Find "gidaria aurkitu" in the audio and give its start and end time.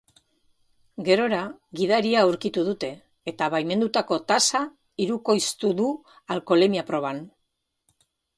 1.79-2.63